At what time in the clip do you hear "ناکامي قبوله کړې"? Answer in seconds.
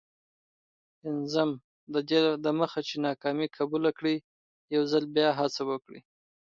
3.05-4.15